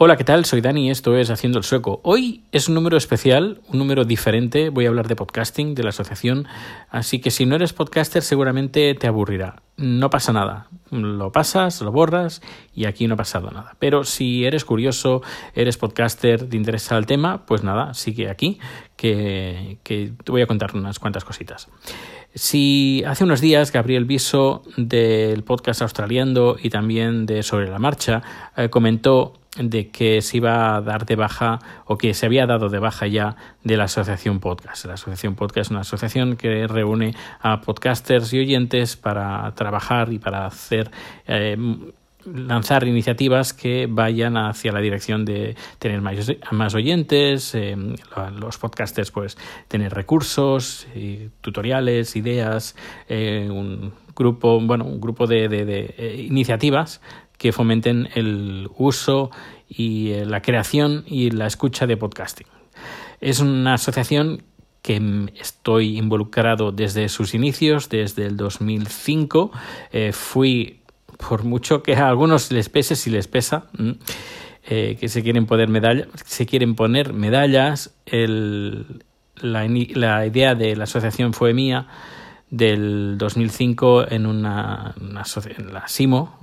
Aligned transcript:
Hola, 0.00 0.16
¿qué 0.16 0.22
tal? 0.22 0.44
Soy 0.44 0.60
Dani 0.60 0.86
y 0.86 0.90
esto 0.90 1.16
es 1.16 1.28
Haciendo 1.28 1.58
el 1.58 1.64
Sueco. 1.64 2.00
Hoy 2.04 2.44
es 2.52 2.68
un 2.68 2.76
número 2.76 2.96
especial, 2.96 3.60
un 3.66 3.80
número 3.80 4.04
diferente. 4.04 4.68
Voy 4.68 4.86
a 4.86 4.90
hablar 4.90 5.08
de 5.08 5.16
podcasting, 5.16 5.74
de 5.74 5.82
la 5.82 5.88
asociación. 5.88 6.46
Así 6.88 7.18
que 7.18 7.32
si 7.32 7.46
no 7.46 7.56
eres 7.56 7.72
podcaster, 7.72 8.22
seguramente 8.22 8.94
te 8.94 9.08
aburrirá. 9.08 9.60
No 9.76 10.08
pasa 10.08 10.32
nada. 10.32 10.68
Lo 10.92 11.32
pasas, 11.32 11.80
lo 11.80 11.90
borras 11.90 12.42
y 12.72 12.84
aquí 12.84 13.08
no 13.08 13.14
ha 13.14 13.16
pasado 13.16 13.50
nada. 13.50 13.74
Pero 13.80 14.04
si 14.04 14.44
eres 14.44 14.64
curioso, 14.64 15.20
eres 15.56 15.76
podcaster, 15.76 16.48
te 16.48 16.56
interesa 16.56 16.96
el 16.96 17.06
tema, 17.06 17.44
pues 17.44 17.64
nada, 17.64 17.92
sigue 17.92 18.30
aquí, 18.30 18.60
que, 18.94 19.78
te 19.82 20.30
voy 20.30 20.42
a 20.42 20.46
contar 20.46 20.76
unas 20.76 21.00
cuantas 21.00 21.24
cositas. 21.24 21.70
Si 22.36 23.02
hace 23.04 23.24
unos 23.24 23.40
días 23.40 23.72
Gabriel 23.72 24.04
Viso 24.04 24.62
del 24.76 25.42
podcast 25.42 25.82
australiano 25.82 26.54
y 26.62 26.70
también 26.70 27.26
de 27.26 27.42
Sobre 27.42 27.68
la 27.68 27.80
Marcha 27.80 28.22
eh, 28.56 28.68
comentó 28.68 29.34
de 29.58 29.88
que 29.88 30.22
se 30.22 30.38
iba 30.38 30.76
a 30.76 30.80
dar 30.80 31.06
de 31.06 31.16
baja 31.16 31.58
o 31.86 31.98
que 31.98 32.14
se 32.14 32.26
había 32.26 32.46
dado 32.46 32.68
de 32.68 32.78
baja 32.78 33.06
ya 33.06 33.36
de 33.64 33.76
la 33.76 33.84
Asociación 33.84 34.40
Podcast. 34.40 34.84
La 34.86 34.94
Asociación 34.94 35.34
Podcast 35.34 35.66
es 35.66 35.70
una 35.70 35.80
asociación 35.80 36.36
que 36.36 36.66
reúne 36.66 37.14
a 37.40 37.60
podcasters 37.60 38.32
y 38.32 38.40
oyentes 38.40 38.96
para 38.96 39.52
trabajar 39.54 40.12
y 40.12 40.18
para 40.18 40.46
hacer 40.46 40.90
eh, 41.26 41.56
lanzar 42.34 42.86
iniciativas 42.86 43.52
que 43.52 43.86
vayan 43.88 44.36
hacia 44.36 44.72
la 44.72 44.80
dirección 44.80 45.24
de 45.24 45.56
tener 45.78 46.00
más, 46.00 46.74
oyentes, 46.74 47.54
eh, 47.54 47.76
los 48.38 48.58
podcasters 48.58 49.10
pues 49.10 49.36
tener 49.68 49.92
recursos, 49.92 50.86
y 50.94 51.30
tutoriales, 51.40 52.16
ideas, 52.16 52.76
eh, 53.08 53.48
un 53.50 53.92
grupo, 54.14 54.60
bueno, 54.60 54.84
un 54.84 55.00
grupo 55.00 55.26
de, 55.26 55.48
de, 55.48 55.64
de 55.64 55.94
eh, 55.96 56.26
iniciativas 56.28 57.00
que 57.38 57.52
fomenten 57.52 58.08
el 58.14 58.68
uso 58.76 59.30
y 59.68 60.10
eh, 60.10 60.26
la 60.26 60.42
creación 60.42 61.04
y 61.06 61.30
la 61.30 61.46
escucha 61.46 61.86
de 61.86 61.96
podcasting. 61.96 62.46
Es 63.20 63.40
una 63.40 63.74
asociación 63.74 64.42
que 64.82 65.00
estoy 65.40 65.98
involucrado 65.98 66.72
desde 66.72 67.08
sus 67.08 67.34
inicios, 67.34 67.88
desde 67.88 68.26
el 68.26 68.36
2005. 68.36 69.50
Eh, 69.92 70.12
fui, 70.12 70.80
por 71.28 71.44
mucho 71.44 71.82
que 71.82 71.94
a 71.94 72.08
algunos 72.08 72.50
les 72.52 72.68
pese, 72.68 72.96
si 72.96 73.10
les 73.10 73.28
pesa, 73.28 73.66
eh, 74.64 74.96
que 74.98 75.08
se 75.08 75.22
quieren 75.22 75.46
poner 75.46 75.68
medallas, 75.68 76.08
se 76.24 76.46
quieren 76.46 76.74
poner 76.74 77.12
medallas. 77.12 77.94
El, 78.06 79.04
la, 79.36 79.66
la 79.68 80.26
idea 80.26 80.54
de 80.54 80.74
la 80.74 80.84
asociación 80.84 81.32
fue 81.32 81.54
mía 81.54 81.86
del 82.50 83.16
2005 83.18 84.10
en 84.10 84.26
una, 84.26 84.94
en 84.98 85.72
la 85.72 85.88
SIMO, 85.88 86.38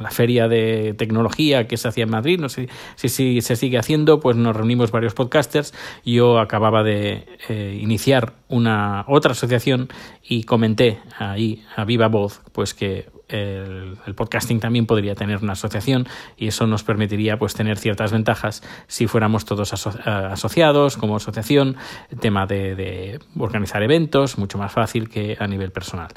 la, 0.00 0.10
feria 0.10 0.46
de 0.46 0.94
tecnología 0.96 1.66
que 1.66 1.76
se 1.76 1.88
hacía 1.88 2.04
en 2.04 2.10
Madrid, 2.10 2.38
no 2.38 2.48
sé 2.48 2.68
si, 2.96 3.08
si, 3.08 3.40
se 3.40 3.56
sigue 3.56 3.78
haciendo, 3.78 4.20
pues 4.20 4.36
nos 4.36 4.54
reunimos 4.54 4.90
varios 4.90 5.14
podcasters. 5.14 5.74
Yo 6.04 6.38
acababa 6.38 6.82
de 6.82 7.26
eh, 7.48 7.78
iniciar 7.80 8.34
una 8.48 9.04
otra 9.08 9.32
asociación 9.32 9.88
y 10.22 10.44
comenté 10.44 11.00
ahí 11.18 11.64
a 11.76 11.84
viva 11.84 12.08
voz 12.08 12.42
pues 12.52 12.74
que 12.74 13.08
el, 13.28 13.96
podcasting 14.14 14.60
también 14.60 14.86
podría 14.86 15.14
tener 15.14 15.42
una 15.42 15.52
asociación 15.52 16.06
y 16.36 16.48
eso 16.48 16.66
nos 16.66 16.84
permitiría 16.84 17.38
pues 17.38 17.54
tener 17.54 17.78
ciertas 17.78 18.12
ventajas 18.12 18.62
si 18.86 19.06
fuéramos 19.06 19.44
todos 19.44 19.72
aso 19.72 19.92
asociados 20.04 20.96
como 20.96 21.16
asociación, 21.16 21.76
el 22.10 22.18
tema 22.18 22.46
de, 22.46 22.74
de, 22.74 23.20
organizar 23.38 23.82
eventos, 23.82 24.38
mucho 24.38 24.58
más 24.58 24.72
fácil 24.72 25.08
que 25.08 25.36
a 25.38 25.46
nivel 25.46 25.72
personal. 25.72 26.08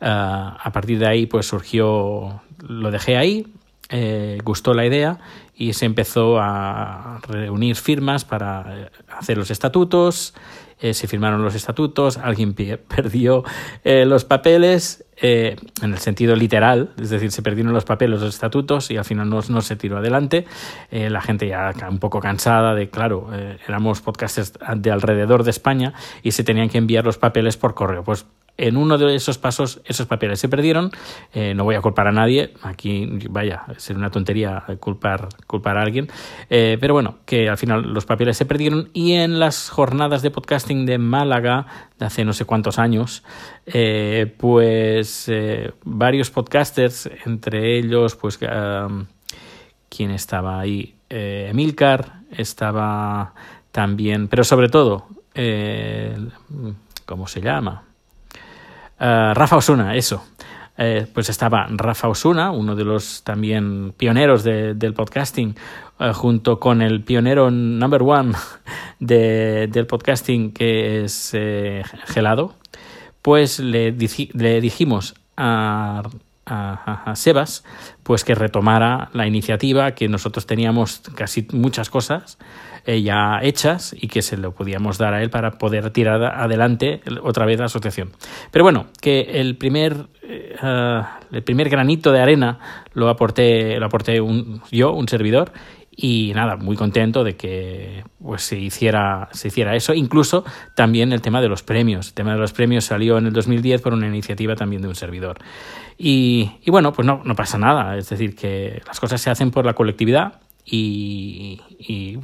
Uh, 0.00 0.04
a 0.04 0.70
partir 0.72 0.98
de 0.98 1.06
ahí 1.06 1.26
pues 1.26 1.46
surgió, 1.46 2.42
lo 2.58 2.90
dejé 2.90 3.16
ahí, 3.16 3.46
eh, 3.92 4.38
gustó 4.42 4.74
la 4.74 4.84
idea 4.84 5.18
y 5.54 5.74
se 5.74 5.86
empezó 5.86 6.38
a 6.40 7.20
reunir 7.28 7.76
firmas 7.76 8.24
para 8.24 8.90
hacer 9.16 9.38
los 9.38 9.50
estatutos, 9.50 10.34
eh, 10.80 10.94
se 10.94 11.06
firmaron 11.06 11.42
los 11.44 11.54
estatutos, 11.54 12.16
alguien 12.16 12.54
perdió 12.88 13.44
eh, 13.84 14.04
los 14.04 14.24
papeles 14.24 15.04
eh, 15.24 15.54
en 15.80 15.92
el 15.92 15.98
sentido 15.98 16.34
literal, 16.34 16.90
es 17.00 17.10
decir, 17.10 17.30
se 17.30 17.42
perdieron 17.42 17.72
los 17.72 17.84
papeles, 17.84 18.20
los 18.20 18.34
estatutos 18.34 18.90
y 18.90 18.96
al 18.96 19.04
final 19.04 19.30
no, 19.30 19.60
se 19.60 19.76
tiró 19.76 19.98
adelante. 19.98 20.46
Eh, 20.90 21.10
la 21.10 21.20
gente 21.20 21.46
ya 21.46 21.72
un 21.88 22.00
poco 22.00 22.18
cansada 22.18 22.74
de, 22.74 22.90
claro, 22.90 23.28
eh, 23.32 23.56
éramos 23.68 24.00
podcasters 24.00 24.54
de 24.76 24.90
alrededor 24.90 25.44
de 25.44 25.50
España 25.50 25.94
y 26.24 26.32
se 26.32 26.42
tenían 26.42 26.68
que 26.68 26.78
enviar 26.78 27.04
los 27.04 27.18
papeles 27.18 27.56
por 27.56 27.74
correo. 27.74 28.02
Pues 28.02 28.26
en 28.58 28.76
uno 28.76 28.98
de 28.98 29.14
esos 29.14 29.38
pasos 29.38 29.80
esos 29.86 30.06
papeles 30.06 30.38
se 30.38 30.48
perdieron. 30.48 30.90
Eh, 31.32 31.54
no 31.54 31.64
voy 31.64 31.74
a 31.74 31.80
culpar 31.80 32.06
a 32.06 32.12
nadie. 32.12 32.52
Aquí, 32.62 33.08
vaya, 33.30 33.64
sería 33.76 33.98
una 33.98 34.10
tontería 34.10 34.64
culpar, 34.78 35.28
culpar 35.46 35.78
a 35.78 35.82
alguien. 35.82 36.08
Eh, 36.50 36.76
pero 36.80 36.94
bueno, 36.94 37.18
que 37.24 37.48
al 37.48 37.56
final 37.56 37.92
los 37.92 38.04
papeles 38.04 38.36
se 38.36 38.46
perdieron 38.46 38.90
y 38.92 39.12
en 39.12 39.38
las 39.38 39.70
jornadas 39.70 40.22
de 40.22 40.30
podcasting 40.30 40.86
de 40.86 40.98
Málaga 40.98 41.66
de 41.98 42.06
hace 42.06 42.24
no 42.24 42.32
sé 42.32 42.44
cuántos 42.44 42.78
años, 42.78 43.22
eh, 43.66 44.34
pues 44.38 45.30
varios 45.84 46.30
podcasters, 46.30 47.10
entre 47.24 47.78
ellos, 47.78 48.16
pues, 48.16 48.38
¿quién 49.88 50.10
estaba 50.10 50.60
ahí? 50.60 50.94
Emilcar, 51.08 52.20
estaba 52.30 53.34
también, 53.70 54.28
pero 54.28 54.44
sobre 54.44 54.68
todo, 54.68 55.06
¿cómo 57.06 57.26
se 57.26 57.40
llama? 57.40 57.84
Uh, 59.02 59.34
Rafa 59.34 59.56
Osuna, 59.56 59.96
eso. 59.96 60.22
Eh, 60.78 61.08
pues 61.12 61.28
estaba 61.28 61.66
Rafa 61.68 62.06
Osuna, 62.08 62.52
uno 62.52 62.76
de 62.76 62.84
los 62.84 63.24
también 63.24 63.92
pioneros 63.96 64.44
de, 64.44 64.74
del 64.74 64.94
podcasting, 64.94 65.56
uh, 65.98 66.12
junto 66.12 66.60
con 66.60 66.80
el 66.80 67.02
pionero 67.02 67.50
number 67.50 68.02
one 68.02 68.32
de, 69.00 69.66
del 69.66 69.88
podcasting 69.88 70.52
que 70.52 71.02
es 71.02 71.32
eh, 71.34 71.82
Gelado, 72.06 72.54
pues 73.22 73.58
le 73.58 73.90
dijimos 73.90 75.16
a, 75.36 76.04
a, 76.46 77.12
Sebas 77.14 77.64
pues 78.02 78.24
que 78.24 78.34
retomara 78.34 79.10
la 79.12 79.26
iniciativa, 79.26 79.92
que 79.92 80.08
nosotros 80.08 80.46
teníamos 80.46 81.00
casi 81.14 81.46
muchas 81.52 81.88
cosas 81.90 82.38
eh, 82.84 83.00
ya 83.02 83.38
hechas 83.42 83.94
y 83.96 84.08
que 84.08 84.22
se 84.22 84.36
lo 84.36 84.52
podíamos 84.52 84.98
dar 84.98 85.14
a 85.14 85.22
él 85.22 85.30
para 85.30 85.52
poder 85.52 85.90
tirar 85.90 86.22
adelante 86.24 87.00
otra 87.22 87.46
vez 87.46 87.60
la 87.60 87.66
asociación. 87.66 88.10
Pero 88.50 88.64
bueno, 88.64 88.86
que 89.00 89.20
el 89.20 89.56
primer, 89.56 89.94
uh, 89.94 91.02
el 91.30 91.42
primer 91.44 91.68
granito 91.68 92.10
de 92.10 92.20
arena 92.20 92.58
lo 92.92 93.08
aporté, 93.08 93.78
lo 93.78 93.86
aporté 93.86 94.20
un, 94.20 94.62
yo, 94.72 94.92
un 94.92 95.06
servidor, 95.06 95.52
y 95.94 96.32
nada, 96.34 96.56
muy 96.56 96.74
contento 96.76 97.22
de 97.22 97.36
que 97.36 98.04
pues, 98.18 98.42
se, 98.42 98.58
hiciera, 98.58 99.28
se 99.32 99.48
hiciera 99.48 99.76
eso. 99.76 99.92
Incluso 99.92 100.44
también 100.74 101.12
el 101.12 101.20
tema 101.20 101.42
de 101.42 101.48
los 101.48 101.62
premios. 101.62 102.08
El 102.08 102.14
tema 102.14 102.32
de 102.32 102.38
los 102.38 102.52
premios 102.52 102.84
salió 102.84 103.18
en 103.18 103.26
el 103.26 103.32
2010 103.32 103.82
por 103.82 103.92
una 103.92 104.06
iniciativa 104.06 104.56
también 104.56 104.80
de 104.80 104.88
un 104.88 104.94
servidor. 104.94 105.38
Y, 105.98 106.52
y 106.62 106.70
bueno, 106.70 106.94
pues 106.94 107.06
no, 107.06 107.20
no 107.24 107.34
pasa 107.34 107.58
nada. 107.58 107.98
Es 107.98 108.08
decir, 108.08 108.34
que 108.34 108.80
las 108.86 109.00
cosas 109.00 109.20
se 109.20 109.28
hacen 109.28 109.50
por 109.50 109.66
la 109.66 109.74
colectividad 109.74 110.40
y, 110.64 111.60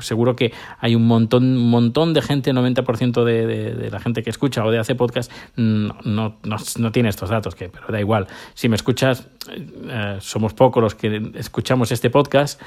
seguro 0.00 0.37
que 0.37 0.53
hay 0.78 0.94
un 0.94 1.06
montón, 1.06 1.44
un 1.44 1.71
montón 1.71 2.15
de 2.15 2.22
gente, 2.22 2.53
90% 2.53 3.25
de, 3.25 3.47
de, 3.47 3.75
de, 3.75 3.91
la 3.91 3.99
gente 3.99 4.22
que 4.22 4.31
escucha 4.31 4.65
o 4.65 4.71
de 4.71 4.78
hace 4.78 4.94
podcast 4.94 5.31
no, 5.56 5.97
no, 6.04 6.38
no, 6.44 6.56
no 6.78 6.93
tiene 6.93 7.09
estos 7.09 7.31
datos, 7.31 7.54
que, 7.54 7.69
pero 7.69 7.87
da 7.88 8.00
igual. 8.00 8.28
Si 8.54 8.69
me 8.69 8.76
escuchas, 8.76 9.28
eh, 9.50 10.19
somos 10.21 10.54
pocos 10.54 10.82
los 10.82 10.94
que 10.94 11.32
escuchamos 11.34 11.91
este 11.91 12.10
podcast 12.10 12.60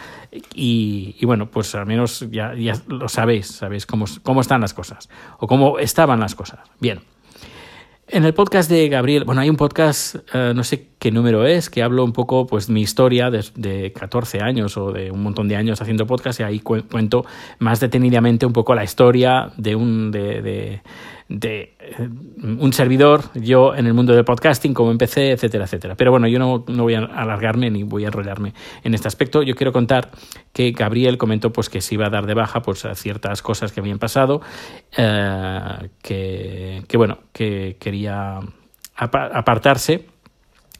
y, 0.53 1.15
y 1.19 1.25
bueno, 1.25 1.49
pues 1.49 1.73
al 1.75 1.85
menos 1.85 2.25
ya, 2.29 2.53
ya 2.53 2.73
lo 2.88 3.07
sabéis, 3.07 3.47
sabéis 3.47 3.85
cómo, 3.85 4.05
cómo 4.23 4.41
están 4.41 4.61
las 4.61 4.73
cosas 4.73 5.09
o 5.39 5.47
cómo 5.47 5.79
estaban 5.79 6.19
las 6.19 6.35
cosas. 6.35 6.59
Bien. 6.79 6.99
En 8.07 8.25
el 8.25 8.33
podcast 8.33 8.69
de 8.69 8.89
Gabriel, 8.89 9.23
bueno, 9.23 9.39
hay 9.39 9.49
un 9.49 9.55
podcast, 9.55 10.15
uh, 10.35 10.53
no 10.53 10.65
sé 10.65 10.91
qué 11.01 11.09
número 11.09 11.47
es, 11.47 11.72
que 11.72 11.81
hablo 11.81 12.03
un 12.03 12.13
poco, 12.13 12.45
pues, 12.45 12.69
mi 12.69 12.81
historia 12.81 13.31
de, 13.31 13.44
de 13.56 13.91
14 13.91 14.39
años 14.39 14.78
o 14.78 14.91
de 14.91 15.09
un 15.09 15.23
montón 15.23 15.47
de 15.47 15.56
años 15.56 15.81
haciendo 15.81 16.06
podcast 16.06 16.39
y 16.39 16.44
ahí 16.44 16.59
cu 16.59 16.83
cuento 16.83 17.25
más 17.57 17.80
detenidamente 17.80 18.45
un 18.45 18.53
poco 18.53 18.75
la 18.75 18.83
historia 18.83 19.51
de 19.57 19.75
un, 19.75 20.12
de, 20.12 20.44
de, 20.44 20.81
de 21.27 21.74
un 22.44 22.71
servidor, 22.71 23.24
yo 23.33 23.74
en 23.74 23.88
el 23.88 23.95
mundo 23.95 24.13
del 24.13 24.24
podcasting, 24.24 24.75
cómo 24.75 24.92
empecé, 24.92 25.31
etcétera, 25.31 25.63
etcétera. 25.63 25.95
Pero 25.95 26.12
bueno, 26.12 26.27
yo 26.27 26.38
no, 26.38 26.65
no, 26.68 26.83
voy 26.83 26.94
a 26.94 27.00
alargarme 27.00 27.71
ni 27.71 27.81
voy 27.81 28.03
a 28.06 28.09
enrollarme 28.09 28.53
en 28.83 28.94
este 28.94 29.07
aspecto. 29.07 29.42
Yo 29.42 29.56
quiero 29.56 29.71
contar 29.71 30.12
que 30.53 30.69
Gabriel 30.69 31.18
comentó 31.18 31.51
pues 31.51 31.68
que 31.71 31.81
se 31.81 31.95
iba 31.95 32.06
a 32.06 32.09
dar 32.12 32.27
de 32.27 32.36
baja 32.36 32.62
pues 32.62 32.86
a 32.86 32.94
ciertas 32.94 33.42
cosas 33.42 33.71
que 33.71 33.80
habían 33.80 33.98
pasado, 33.98 34.42
eh, 34.95 35.89
que, 36.03 36.83
que, 36.88 36.98
bueno, 36.98 37.18
que 37.33 37.77
quería 37.80 38.38
apartarse 38.95 40.11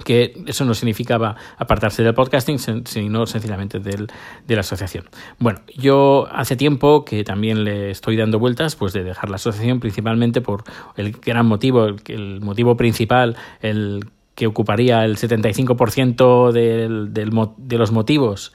que 0.04 0.34
eso 0.48 0.66
no 0.66 0.74
significaba 0.74 1.36
apartarse 1.58 2.04
del 2.04 2.14
podcasting, 2.14 2.60
sino 2.86 3.26
sencillamente 3.26 3.80
del, 3.80 4.08
de 4.48 4.56
la 4.56 4.62
asociación. 4.62 5.06
Bueno, 5.40 5.60
yo 5.76 6.28
hace 6.32 6.56
tiempo 6.56 7.06
que 7.06 7.24
también 7.24 7.64
le 7.64 7.92
estoy 7.92 8.18
dando 8.18 8.40
vueltas 8.40 8.76
pues 8.76 8.94
de 8.94 9.04
dejar 9.04 9.30
la 9.30 9.36
asociación 9.36 9.80
principalmente 9.80 10.42
por 10.42 10.64
el 10.98 11.12
gran 11.14 11.46
motivo, 11.46 11.86
el, 11.86 12.02
el 12.08 12.42
motivo 12.42 12.78
principal, 12.78 13.36
el 13.62 14.06
que 14.36 14.48
ocuparía 14.48 15.06
el 15.06 15.18
75% 15.18 16.52
del, 16.52 17.14
del, 17.14 17.32
de 17.58 17.78
los 17.78 17.92
motivos 17.92 18.54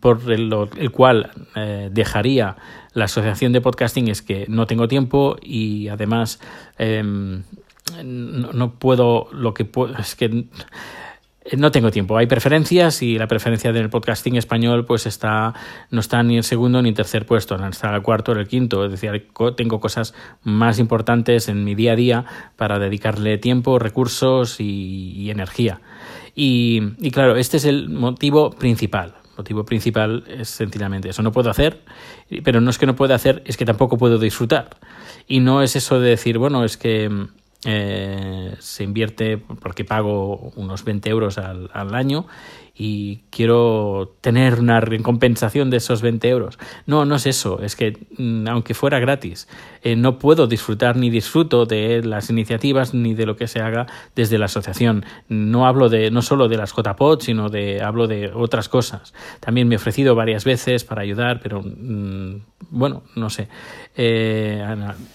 por 0.00 0.30
el, 0.30 0.52
el 0.76 0.90
cual 0.90 1.30
eh, 1.54 1.88
dejaría 1.92 2.56
la 2.92 3.04
asociación 3.04 3.52
de 3.52 3.60
podcasting 3.60 4.08
es 4.08 4.22
que 4.22 4.46
no 4.48 4.66
tengo 4.66 4.88
tiempo 4.88 5.36
y 5.42 5.88
además 5.88 6.40
em, 6.78 7.42
no, 8.02 8.52
no, 8.52 8.74
puedo 8.74 9.28
lo 9.32 9.54
que 9.54 9.64
puedo 9.64 9.96
es 9.96 10.14
que 10.14 10.46
no 11.56 11.70
tengo 11.70 11.90
tiempo. 11.90 12.16
Hay 12.16 12.26
preferencias 12.26 13.02
y 13.02 13.18
la 13.18 13.28
preferencia 13.28 13.72
del 13.72 13.88
podcasting 13.90 14.36
español 14.36 14.84
pues 14.84 15.06
está 15.06 15.54
no 15.90 16.00
está 16.00 16.22
ni 16.22 16.36
en 16.36 16.42
segundo 16.42 16.82
ni 16.82 16.88
en 16.88 16.94
tercer 16.94 17.26
puesto, 17.26 17.54
está 17.54 17.88
en 17.88 17.94
el 17.94 18.02
cuarto 18.02 18.32
o 18.32 18.34
el 18.34 18.48
quinto. 18.48 18.84
Es 18.84 18.90
decir, 18.90 19.28
tengo 19.56 19.80
cosas 19.80 20.14
más 20.42 20.78
importantes 20.78 21.48
en 21.48 21.64
mi 21.64 21.74
día 21.74 21.92
a 21.92 21.96
día 21.96 22.24
para 22.56 22.78
dedicarle 22.78 23.38
tiempo, 23.38 23.78
recursos 23.78 24.56
y, 24.58 25.30
energía. 25.30 25.80
Y, 26.34 27.10
claro, 27.12 27.36
este 27.36 27.56
es 27.58 27.64
el 27.64 27.88
motivo 27.88 28.50
principal. 28.50 29.14
Motivo 29.38 29.64
principal 29.64 30.24
es 30.28 30.48
sencillamente 30.48 31.10
eso. 31.10 31.22
No 31.22 31.32
puedo 31.32 31.50
hacer, 31.50 31.82
pero 32.42 32.60
no 32.60 32.70
es 32.70 32.78
que 32.78 32.86
no 32.86 32.96
pueda 32.96 33.14
hacer, 33.14 33.42
es 33.44 33.56
que 33.56 33.64
tampoco 33.64 33.98
puedo 33.98 34.18
disfrutar. 34.18 34.70
Y 35.28 35.40
no 35.40 35.62
es 35.62 35.76
eso 35.76 36.00
de 36.00 36.10
decir, 36.10 36.38
bueno, 36.38 36.64
es 36.64 36.76
que 36.76 37.10
eh, 37.68 38.54
se 38.60 38.84
invierte 38.84 39.38
porque 39.38 39.84
pago 39.84 40.52
unos 40.54 40.84
20 40.84 41.10
euros 41.10 41.36
al, 41.36 41.94
año 41.94 42.26
y 42.76 43.22
quiero 43.30 44.14
tener 44.20 44.60
una 44.60 44.80
recompensación 44.80 45.68
de 45.70 45.78
esos 45.78 46.00
20 46.00 46.28
euros. 46.28 46.58
No, 46.86 47.04
no 47.04 47.16
es 47.16 47.26
eso, 47.26 47.60
es 47.62 47.74
que 47.74 48.06
mm, 48.18 48.46
aunque 48.46 48.74
fuera 48.74 49.00
gratis, 49.00 49.48
eh, 49.82 49.96
no 49.96 50.18
puedo 50.20 50.46
disfrutar 50.46 50.96
ni 50.96 51.10
disfruto 51.10 51.66
de 51.66 52.04
las 52.04 52.30
iniciativas 52.30 52.94
ni 52.94 53.14
de 53.14 53.26
lo 53.26 53.36
que 53.36 53.48
se 53.48 53.60
haga 53.60 53.86
desde 54.14 54.38
la 54.38 54.44
asociación. 54.44 55.04
No 55.28 55.66
hablo 55.66 55.88
de 55.88 56.12
no 56.12 56.22
solo 56.22 56.48
de 56.48 56.58
las 56.58 56.72
JPOD, 56.72 57.20
sino 57.20 57.48
de 57.48 57.82
hablo 57.82 58.06
de 58.06 58.30
otras 58.32 58.68
cosas. 58.68 59.12
También 59.40 59.66
me 59.66 59.74
he 59.74 59.78
ofrecido 59.78 60.14
varias 60.14 60.44
veces 60.44 60.84
para 60.84 61.02
ayudar, 61.02 61.40
pero 61.42 61.62
mm, 61.62 62.42
bueno, 62.70 63.02
no 63.14 63.30
sé. 63.30 63.48
Eh, 63.96 64.62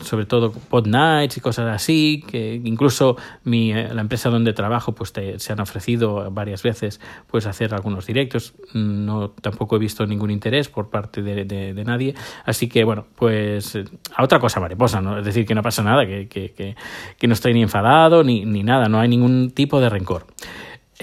sobre 0.02 0.26
todo 0.26 0.52
pod 0.52 0.88
nights 0.88 1.38
y 1.38 1.42
cosas 1.42 1.74
así, 1.74 2.24
que 2.28 2.60
incluso 2.64 3.18
mi, 3.44 3.72
eh, 3.72 3.94
la 3.94 4.02
empresa 4.02 4.30
donde 4.30 4.54
trabajo 4.54 4.94
pues 4.94 5.14
te, 5.14 5.38
se 5.40 5.54
han 5.54 5.60
ofrecido 5.60 6.32
varias 6.32 6.64
veces 6.64 7.00
pues 7.28 7.46
hacer 7.46 7.74
algunos 7.74 8.08
directos. 8.08 8.54
No, 8.74 9.30
tampoco 9.30 9.76
he 9.76 9.80
visto 9.80 10.06
ningún 10.06 10.32
interés 10.32 10.70
por 10.70 10.90
parte 10.90 11.22
de, 11.22 11.46
de, 11.46 11.74
de 11.74 11.84
nadie. 11.84 12.16
Así 12.46 12.68
que, 12.68 12.84
bueno, 12.84 13.06
pues 13.16 13.78
a 14.16 14.24
otra 14.24 14.40
cosa 14.40 14.60
mariposa, 14.60 15.02
¿no? 15.02 15.20
Es 15.20 15.26
decir, 15.26 15.46
que 15.46 15.56
no 15.56 15.62
pasa 15.62 15.84
nada, 15.84 16.06
que, 16.06 16.28
que, 16.28 16.52
que, 16.52 16.76
que 17.18 17.28
no 17.28 17.34
estoy 17.34 17.54
ni 17.54 17.62
enfadado 17.62 18.24
ni, 18.24 18.46
ni 18.46 18.64
nada, 18.64 18.88
no 18.88 19.00
hay 19.00 19.10
ningún 19.10 19.52
tipo 19.52 19.80
de 19.80 19.90
rencor. 19.90 20.26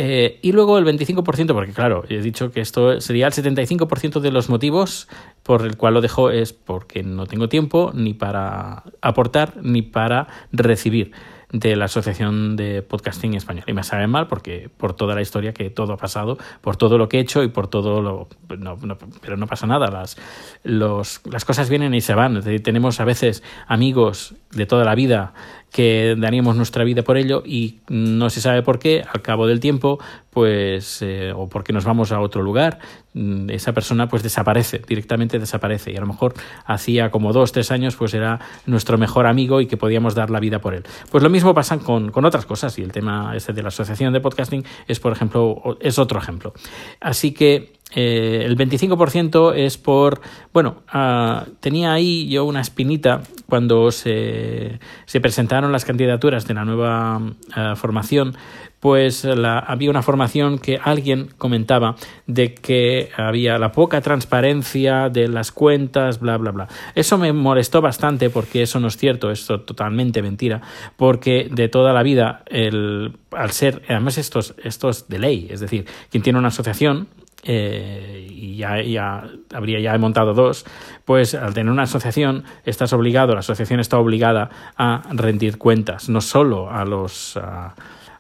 Eh, 0.00 0.38
y 0.42 0.52
luego 0.52 0.78
el 0.78 0.84
25%, 0.84 1.54
porque 1.54 1.72
claro, 1.72 2.04
he 2.08 2.20
dicho 2.20 2.52
que 2.52 2.60
esto 2.60 3.00
sería 3.00 3.26
el 3.26 3.32
75% 3.32 4.20
de 4.20 4.30
los 4.30 4.48
motivos 4.48 5.08
por 5.42 5.66
el 5.66 5.76
cual 5.76 5.94
lo 5.94 6.00
dejo 6.00 6.30
es 6.30 6.52
porque 6.52 7.02
no 7.02 7.26
tengo 7.26 7.48
tiempo 7.48 7.90
ni 7.92 8.14
para 8.14 8.84
aportar 9.02 9.54
ni 9.60 9.82
para 9.82 10.28
recibir 10.52 11.10
de 11.50 11.74
la 11.74 11.86
Asociación 11.86 12.54
de 12.54 12.82
Podcasting 12.82 13.34
Español. 13.34 13.64
Y 13.66 13.72
me 13.72 13.82
sabe 13.82 14.06
mal 14.06 14.28
porque 14.28 14.70
por 14.76 14.94
toda 14.94 15.16
la 15.16 15.20
historia 15.20 15.52
que 15.52 15.68
todo 15.68 15.94
ha 15.94 15.96
pasado, 15.96 16.38
por 16.60 16.76
todo 16.76 16.96
lo 16.96 17.08
que 17.08 17.16
he 17.16 17.20
hecho 17.20 17.42
y 17.42 17.48
por 17.48 17.66
todo 17.66 18.00
lo... 18.00 18.28
No, 18.56 18.78
pero 19.20 19.36
no 19.36 19.48
pasa 19.48 19.66
nada, 19.66 19.90
las, 19.90 20.16
los, 20.62 21.22
las 21.24 21.44
cosas 21.44 21.68
vienen 21.68 21.92
y 21.94 22.02
se 22.02 22.14
van. 22.14 22.40
Tenemos 22.62 23.00
a 23.00 23.04
veces 23.04 23.42
amigos 23.66 24.34
de 24.52 24.66
toda 24.66 24.84
la 24.84 24.94
vida 24.94 25.34
que 25.70 26.16
daríamos 26.18 26.56
nuestra 26.56 26.84
vida 26.84 27.02
por 27.02 27.16
ello 27.16 27.42
y 27.44 27.78
no 27.88 28.30
se 28.30 28.40
sabe 28.40 28.62
por 28.62 28.78
qué, 28.78 29.04
al 29.12 29.22
cabo 29.22 29.46
del 29.46 29.60
tiempo, 29.60 29.98
pues, 30.30 31.02
eh, 31.02 31.32
o 31.34 31.48
porque 31.48 31.72
nos 31.72 31.84
vamos 31.84 32.12
a 32.12 32.20
otro 32.20 32.42
lugar, 32.42 32.78
mm, 33.14 33.50
esa 33.50 33.72
persona 33.72 34.08
pues 34.08 34.22
desaparece, 34.22 34.80
directamente 34.86 35.38
desaparece. 35.38 35.92
Y 35.92 35.96
a 35.96 36.00
lo 36.00 36.06
mejor 36.06 36.34
hacía 36.64 37.10
como 37.10 37.32
dos, 37.32 37.52
tres 37.52 37.70
años, 37.70 37.96
pues 37.96 38.14
era 38.14 38.40
nuestro 38.66 38.98
mejor 38.98 39.26
amigo 39.26 39.60
y 39.60 39.66
que 39.66 39.76
podíamos 39.76 40.14
dar 40.14 40.30
la 40.30 40.40
vida 40.40 40.60
por 40.60 40.74
él. 40.74 40.84
Pues 41.10 41.22
lo 41.22 41.30
mismo 41.30 41.54
pasa 41.54 41.78
con, 41.78 42.10
con 42.10 42.24
otras 42.24 42.46
cosas 42.46 42.78
y 42.78 42.82
el 42.82 42.92
tema 42.92 43.36
este 43.36 43.52
de 43.52 43.62
la 43.62 43.68
asociación 43.68 44.12
de 44.12 44.20
podcasting 44.20 44.64
es, 44.86 45.00
por 45.00 45.12
ejemplo, 45.12 45.76
es 45.80 45.98
otro 45.98 46.18
ejemplo. 46.18 46.52
Así 47.00 47.32
que 47.32 47.78
eh, 47.94 48.42
el 48.44 48.56
25% 48.56 49.54
es 49.54 49.78
por, 49.78 50.20
bueno, 50.52 50.82
uh, 50.92 51.50
tenía 51.60 51.92
ahí 51.92 52.28
yo 52.28 52.44
una 52.44 52.60
espinita 52.60 53.22
cuando 53.48 53.90
se, 53.90 54.78
se 55.06 55.20
presentaron 55.20 55.72
las 55.72 55.86
candidaturas 55.86 56.46
de 56.46 56.52
la 56.52 56.66
nueva 56.66 57.16
uh, 57.18 57.76
formación, 57.76 58.36
pues 58.78 59.24
la, 59.24 59.58
había 59.58 59.88
una 59.88 60.02
formación 60.02 60.58
que 60.58 60.78
alguien 60.82 61.28
comentaba 61.38 61.96
de 62.26 62.54
que 62.54 63.08
había 63.16 63.58
la 63.58 63.72
poca 63.72 64.02
transparencia 64.02 65.08
de 65.08 65.28
las 65.28 65.50
cuentas, 65.50 66.20
bla, 66.20 66.36
bla, 66.36 66.50
bla. 66.50 66.68
Eso 66.94 67.16
me 67.16 67.32
molestó 67.32 67.80
bastante 67.80 68.28
porque 68.28 68.62
eso 68.62 68.80
no 68.80 68.88
es 68.88 68.98
cierto, 68.98 69.30
es 69.30 69.46
totalmente 69.46 70.20
mentira, 70.20 70.60
porque 70.96 71.48
de 71.50 71.68
toda 71.70 71.94
la 71.94 72.02
vida, 72.02 72.42
el, 72.46 73.16
al 73.32 73.50
ser, 73.52 73.82
además 73.88 74.18
esto 74.18 74.40
es, 74.40 74.54
esto 74.62 74.90
es 74.90 75.08
de 75.08 75.18
ley, 75.18 75.48
es 75.50 75.60
decir, 75.60 75.86
quien 76.10 76.22
tiene 76.22 76.38
una 76.38 76.48
asociación, 76.48 77.08
eh, 77.44 78.26
y 78.30 78.56
ya, 78.56 78.82
ya, 78.82 79.24
habría 79.54 79.80
ya 79.80 79.96
montado 79.98 80.34
dos, 80.34 80.66
pues 81.04 81.34
al 81.34 81.54
tener 81.54 81.72
una 81.72 81.84
asociación 81.84 82.44
estás 82.64 82.92
obligado, 82.92 83.32
la 83.32 83.40
asociación 83.40 83.78
está 83.80 83.98
obligada 83.98 84.50
a 84.76 85.02
rendir 85.10 85.56
cuentas, 85.56 86.08
no 86.08 86.20
solo 86.20 86.70
a 86.70 86.84
los 86.84 87.38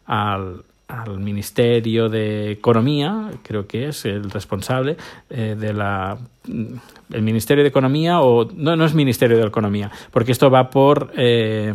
al, 0.06 0.62
al, 0.86 1.18
Ministerio 1.18 2.08
de 2.08 2.52
Economía, 2.52 3.30
creo 3.42 3.66
que 3.66 3.88
es 3.88 4.04
el 4.04 4.30
responsable 4.30 4.96
eh, 5.30 5.56
de 5.58 5.72
la 5.72 6.16
el 6.46 7.22
Ministerio 7.22 7.64
de 7.64 7.68
Economía 7.68 8.20
o 8.20 8.48
no 8.54 8.76
no 8.76 8.84
es 8.84 8.94
Ministerio 8.94 9.36
de 9.36 9.46
Economía, 9.46 9.90
porque 10.12 10.32
esto 10.32 10.48
va 10.48 10.70
por 10.70 11.12
eh, 11.16 11.74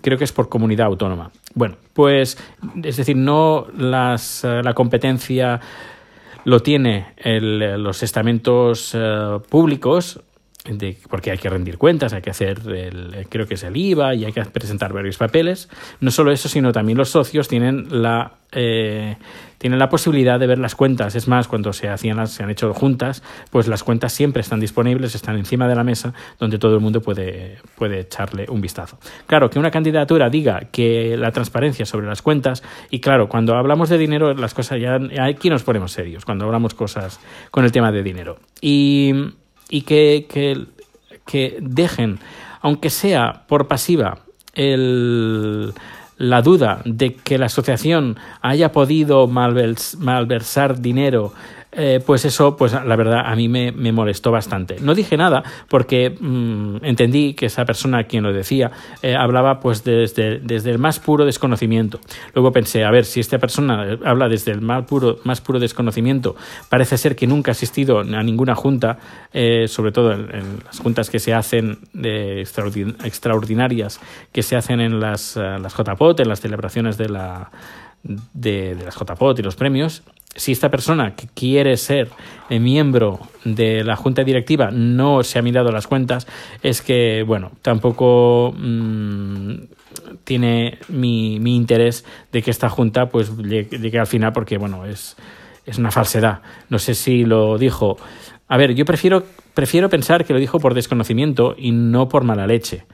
creo 0.00 0.16
que 0.16 0.24
es 0.24 0.32
por 0.32 0.48
comunidad 0.48 0.86
autónoma. 0.86 1.30
Bueno, 1.54 1.76
pues 1.92 2.38
es 2.82 2.96
decir, 2.96 3.16
no 3.16 3.66
las, 3.76 4.44
la 4.44 4.74
competencia 4.74 5.60
lo 6.48 6.60
tiene 6.60 7.08
el, 7.18 7.82
los 7.82 8.02
estamentos 8.02 8.94
uh, 8.94 9.42
públicos 9.50 10.20
porque 11.08 11.30
hay 11.30 11.38
que 11.38 11.48
rendir 11.48 11.78
cuentas, 11.78 12.12
hay 12.12 12.22
que 12.22 12.30
hacer, 12.30 12.60
el, 12.68 13.26
creo 13.28 13.46
que 13.46 13.54
es 13.54 13.62
el 13.62 13.76
IVA 13.76 14.14
y 14.14 14.24
hay 14.24 14.32
que 14.32 14.42
presentar 14.44 14.92
varios 14.92 15.16
papeles. 15.16 15.68
No 16.00 16.10
solo 16.10 16.30
eso, 16.30 16.48
sino 16.48 16.72
también 16.72 16.98
los 16.98 17.10
socios 17.10 17.48
tienen 17.48 18.02
la, 18.02 18.32
eh, 18.52 19.16
tienen 19.58 19.78
la 19.78 19.88
posibilidad 19.88 20.38
de 20.38 20.46
ver 20.46 20.58
las 20.58 20.74
cuentas. 20.74 21.14
Es 21.14 21.26
más, 21.26 21.48
cuando 21.48 21.72
se, 21.72 21.88
hacían 21.88 22.16
las, 22.16 22.32
se 22.32 22.42
han 22.42 22.50
hecho 22.50 22.74
juntas, 22.74 23.22
pues 23.50 23.66
las 23.66 23.82
cuentas 23.82 24.12
siempre 24.12 24.40
están 24.40 24.60
disponibles, 24.60 25.14
están 25.14 25.36
encima 25.36 25.68
de 25.68 25.74
la 25.74 25.84
mesa, 25.84 26.12
donde 26.38 26.58
todo 26.58 26.74
el 26.74 26.80
mundo 26.80 27.00
puede, 27.00 27.58
puede 27.76 28.00
echarle 28.00 28.46
un 28.48 28.60
vistazo. 28.60 28.98
Claro, 29.26 29.48
que 29.48 29.58
una 29.58 29.70
candidatura 29.70 30.28
diga 30.28 30.68
que 30.70 31.16
la 31.16 31.30
transparencia 31.32 31.86
sobre 31.86 32.06
las 32.06 32.20
cuentas, 32.20 32.62
y 32.90 33.00
claro, 33.00 33.28
cuando 33.28 33.54
hablamos 33.54 33.88
de 33.88 33.98
dinero, 33.98 34.34
las 34.34 34.54
cosas 34.54 34.80
ya, 34.80 34.98
aquí 35.22 35.50
nos 35.50 35.62
ponemos 35.62 35.92
serios, 35.92 36.24
cuando 36.24 36.44
hablamos 36.44 36.74
cosas 36.74 37.20
con 37.50 37.64
el 37.64 37.72
tema 37.72 37.90
de 37.90 38.02
dinero. 38.02 38.38
Y 38.60 39.12
y 39.68 39.82
que, 39.82 40.26
que, 41.26 41.58
dejen, 41.60 42.18
aunque 42.60 42.90
sea 42.90 43.44
por 43.48 43.68
pasiva, 43.68 44.18
el, 44.54 45.72
la 46.16 46.42
duda 46.42 46.82
de 46.84 47.14
que 47.14 47.38
la 47.38 47.46
asociación 47.46 48.16
haya 48.40 48.72
podido 48.72 49.28
malversar 49.28 50.80
dinero 50.80 51.32
eh, 51.72 52.00
pues 52.04 52.24
eso, 52.24 52.56
pues 52.56 52.72
la 52.72 52.96
verdad, 52.96 53.22
a 53.26 53.36
mí 53.36 53.48
me, 53.48 53.72
me, 53.72 53.92
molestó 53.92 54.30
bastante. 54.30 54.76
No 54.80 54.94
dije 54.94 55.18
nada 55.18 55.42
porque 55.68 56.16
mmm, 56.18 56.76
entendí 56.82 57.34
que 57.34 57.46
esa 57.46 57.66
persona 57.66 58.04
quien 58.04 58.22
lo 58.22 58.32
decía 58.32 58.70
eh, 59.02 59.14
hablaba 59.14 59.60
pues 59.60 59.84
desde, 59.84 60.38
desde 60.38 60.70
el 60.70 60.78
más 60.78 60.98
puro 60.98 61.26
desconocimiento. 61.26 62.00
Luego 62.34 62.52
pensé, 62.52 62.84
a 62.84 62.90
ver, 62.90 63.04
si 63.04 63.20
esta 63.20 63.38
persona 63.38 63.98
habla 64.04 64.28
desde 64.28 64.52
el 64.52 64.62
más 64.62 64.86
puro, 64.86 65.18
más 65.24 65.42
puro 65.42 65.58
desconocimiento, 65.58 66.36
parece 66.70 66.96
ser 66.96 67.14
que 67.14 67.26
nunca 67.26 67.50
ha 67.50 67.52
asistido 67.52 68.00
a 68.00 68.22
ninguna 68.22 68.54
junta, 68.54 68.98
eh, 69.34 69.68
sobre 69.68 69.92
todo 69.92 70.12
en, 70.12 70.34
en, 70.34 70.58
las 70.64 70.78
juntas 70.78 71.10
que 71.10 71.18
se 71.18 71.34
hacen 71.34 71.78
de 71.92 72.40
extraordinarias, 72.40 74.00
que 74.32 74.42
se 74.42 74.56
hacen 74.56 74.80
en 74.80 75.00
las, 75.00 75.36
las 75.36 75.74
JPOT, 75.74 76.20
en 76.20 76.28
las 76.28 76.40
celebraciones 76.40 76.96
de 76.96 77.08
la 77.10 77.50
de, 78.02 78.74
de 78.74 78.84
las 78.84 78.96
JPOT 78.96 79.40
y 79.40 79.42
los 79.42 79.56
premios, 79.56 80.02
si 80.34 80.52
esta 80.52 80.70
persona 80.70 81.14
que 81.14 81.26
quiere 81.34 81.76
ser 81.76 82.08
miembro 82.50 83.18
de 83.44 83.84
la 83.84 83.96
junta 83.96 84.24
directiva 84.24 84.70
no 84.70 85.22
se 85.22 85.38
ha 85.38 85.42
mirado 85.42 85.70
las 85.72 85.86
cuentas, 85.86 86.26
es 86.62 86.80
que, 86.80 87.24
bueno, 87.26 87.52
tampoco 87.62 88.54
mmm, 88.56 89.54
tiene 90.24 90.78
mi, 90.88 91.40
mi, 91.40 91.56
interés 91.56 92.04
de 92.32 92.42
que 92.42 92.50
esta 92.50 92.68
junta 92.68 93.08
pues 93.08 93.36
llegue 93.36 93.98
al 93.98 94.06
final 94.06 94.32
porque, 94.32 94.58
bueno, 94.58 94.86
es, 94.86 95.16
es 95.66 95.78
una 95.78 95.90
falsedad. 95.90 96.40
No 96.68 96.78
sé 96.78 96.94
si 96.94 97.24
lo 97.24 97.58
dijo. 97.58 97.98
A 98.48 98.56
ver, 98.56 98.74
yo 98.74 98.84
prefiero, 98.84 99.24
prefiero 99.54 99.90
pensar 99.90 100.24
que 100.24 100.32
lo 100.32 100.38
dijo 100.38 100.58
por 100.58 100.74
desconocimiento 100.74 101.54
y 101.58 101.72
no 101.72 102.08
por 102.08 102.24
mala 102.24 102.46
leche 102.46 102.84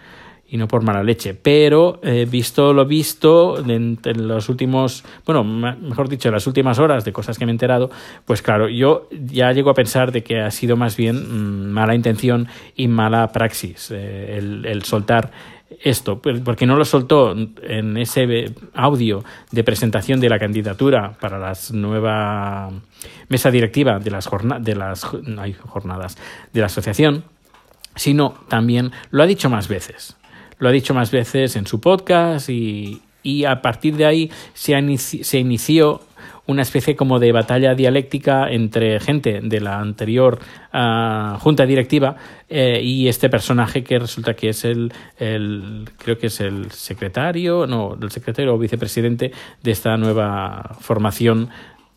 y 0.48 0.56
no 0.56 0.68
por 0.68 0.82
mala 0.82 1.02
leche. 1.02 1.34
Pero 1.34 2.00
eh, 2.02 2.26
visto 2.30 2.72
lo 2.72 2.86
visto 2.86 3.58
en, 3.58 3.98
los 4.16 4.48
últimos, 4.48 5.04
bueno, 5.26 5.42
mejor 5.44 6.08
dicho, 6.08 6.28
en 6.28 6.34
las 6.34 6.46
últimas 6.46 6.78
horas 6.78 7.04
de 7.04 7.12
cosas 7.12 7.38
que 7.38 7.46
me 7.46 7.52
he 7.52 7.54
enterado, 7.54 7.90
pues 8.24 8.42
claro, 8.42 8.68
yo 8.68 9.08
ya 9.10 9.52
llego 9.52 9.70
a 9.70 9.74
pensar 9.74 10.12
de 10.12 10.22
que 10.22 10.40
ha 10.40 10.50
sido 10.50 10.76
más 10.76 10.96
bien 10.96 11.16
mm, 11.16 11.72
mala 11.72 11.94
intención 11.94 12.48
y 12.76 12.88
mala 12.88 13.32
praxis 13.32 13.90
eh, 13.90 14.38
el, 14.38 14.82
soltar 14.84 15.32
esto, 15.82 16.20
pues, 16.20 16.40
porque 16.40 16.66
no 16.66 16.76
lo 16.76 16.84
soltó 16.84 17.34
en 17.62 17.96
ese 17.96 18.52
audio 18.74 19.24
de 19.50 19.64
presentación 19.64 20.20
de 20.20 20.28
la 20.28 20.38
candidatura 20.38 21.14
para 21.18 21.38
la 21.38 21.52
nueva 21.72 22.70
mesa 23.28 23.50
directiva 23.50 23.98
de 23.98 24.10
las, 24.10 24.30
de 24.60 24.74
las 24.76 25.04
jornadas 25.04 26.16
de 26.52 26.60
la 26.60 26.66
asociación, 26.66 27.24
sino 27.96 28.34
también 28.48 28.92
lo 29.10 29.22
ha 29.22 29.26
dicho 29.26 29.50
más 29.50 29.66
veces 29.66 30.16
lo 30.58 30.68
ha 30.68 30.72
dicho 30.72 30.94
más 30.94 31.10
veces 31.10 31.56
en 31.56 31.66
su 31.66 31.80
podcast 31.80 32.48
y, 32.48 33.00
a 33.48 33.62
partir 33.62 33.96
de 33.96 34.04
ahí 34.04 34.30
se, 34.52 34.74
se 34.98 35.38
inició 35.38 36.02
una 36.46 36.62
especie 36.62 36.94
como 36.94 37.18
de 37.18 37.32
batalla 37.32 37.74
dialéctica 37.74 38.50
entre 38.50 39.00
gente 39.00 39.40
de 39.42 39.60
la 39.60 39.80
anterior 39.80 40.38
ah, 40.72 41.38
junta 41.40 41.64
directiva 41.64 42.16
eh, 42.48 42.80
y 42.82 43.08
este 43.08 43.30
personaje 43.30 43.82
que 43.82 43.98
resulta 43.98 44.34
que 44.34 44.50
es 44.50 44.64
el, 44.64 44.92
el, 45.18 45.88
creo 45.96 46.18
que 46.18 46.26
es 46.26 46.40
el 46.40 46.70
secretario, 46.70 47.66
no, 47.66 47.96
el 48.00 48.10
secretario 48.10 48.54
o 48.54 48.58
vicepresidente 48.58 49.32
de 49.62 49.70
esta 49.70 49.96
nueva 49.96 50.76
formación. 50.80 51.48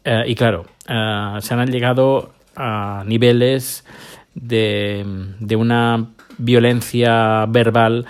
Eh, 0.06 0.24
y 0.28 0.36
claro, 0.36 0.66
ah, 0.88 1.40
se 1.42 1.54
han 1.54 1.70
llegado 1.70 2.32
a 2.56 3.04
niveles 3.06 3.86
de, 4.34 5.06
de 5.40 5.56
una 5.56 6.08
violencia 6.38 7.46
verbal 7.48 8.06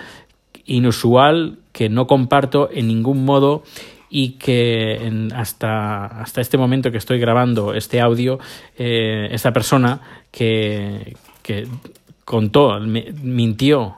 inusual 0.68 1.58
que 1.72 1.88
no 1.88 2.06
comparto 2.06 2.68
en 2.72 2.86
ningún 2.86 3.24
modo 3.24 3.64
y 4.10 4.32
que 4.32 5.28
hasta, 5.34 6.06
hasta 6.06 6.40
este 6.40 6.56
momento 6.56 6.90
que 6.90 6.98
estoy 6.98 7.18
grabando 7.18 7.74
este 7.74 8.00
audio, 8.00 8.38
eh, 8.78 9.28
esta 9.32 9.52
persona 9.52 10.00
que, 10.30 11.16
que 11.42 11.66
contó, 12.24 12.78
mintió, 12.80 13.96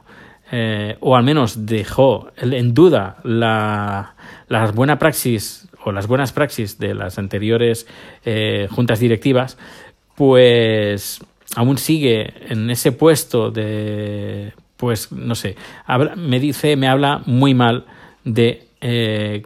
eh, 0.53 0.97
o 1.01 1.15
al 1.15 1.23
menos 1.23 1.67
dejó 1.67 2.31
en 2.37 2.75
duda 2.75 3.19
la, 3.23 4.15
la 4.49 4.71
buena 4.73 4.99
praxis 4.99 5.69
o 5.85 5.93
las 5.93 6.07
buenas 6.07 6.33
praxis 6.33 6.79
de 6.79 6.95
las 6.95 7.19
anteriores 7.19 7.87
eh, 8.25 8.67
juntas 8.71 8.99
directivas, 8.99 9.59
pues 10.17 11.21
aún 11.55 11.79
sigue 11.79 12.35
en 12.53 12.69
ese 12.71 12.93
puesto 12.93 13.51
de 13.51 14.53
pues 14.81 15.13
no 15.13 15.35
sé, 15.35 15.57
me 16.17 16.41
dice, 16.41 16.75
me 16.77 16.89
habla 16.89 17.21
muy 17.27 17.53
mal 17.53 17.85
de 18.25 18.67
eh, 18.81 19.43